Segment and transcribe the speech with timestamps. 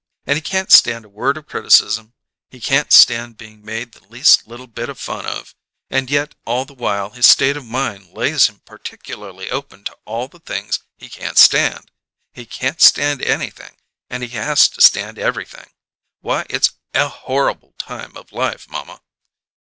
[0.25, 2.15] And he can't stand a word of criticism;
[2.49, 5.53] he can't stand being made the least little bit of fun of;
[5.91, 10.27] and yet all the while his state of mind lays him particularly open to all
[10.27, 11.91] the things he can't stand.
[12.33, 13.75] He can't stand anything,
[14.09, 15.69] and he has to stand everything.
[16.21, 19.01] Why, it's a horrible time of life, mamma!"